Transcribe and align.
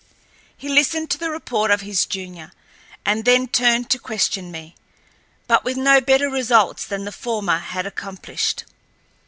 He 0.57 0.67
listened 0.67 1.11
to 1.11 1.19
the 1.19 1.29
report 1.29 1.69
of 1.69 1.81
his 1.81 2.07
junior, 2.07 2.53
and 3.05 3.23
then 3.23 3.47
turned 3.47 3.91
to 3.91 3.99
question 3.99 4.49
me, 4.49 4.73
but 5.45 5.63
with 5.63 5.77
no 5.77 6.01
better 6.01 6.27
results 6.27 6.83
than 6.87 7.05
the 7.05 7.11
former 7.11 7.59
had 7.59 7.85
accomplished. 7.85 8.63